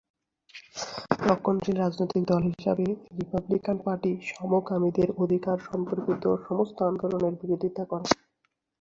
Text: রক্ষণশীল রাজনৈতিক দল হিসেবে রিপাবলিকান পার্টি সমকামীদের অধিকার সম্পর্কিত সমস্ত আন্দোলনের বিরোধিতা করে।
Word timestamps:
রক্ষণশীল 1.23 1.75
রাজনৈতিক 1.77 2.23
দল 2.25 2.43
হিসেবে 2.49 2.85
রিপাবলিকান 3.17 3.77
পার্টি 3.85 4.11
সমকামীদের 4.29 5.09
অধিকার 5.23 5.57
সম্পর্কিত 5.69 6.23
সমস্ত 6.47 6.77
আন্দোলনের 6.89 7.33
বিরোধিতা 7.41 7.83
করে। 7.91 8.07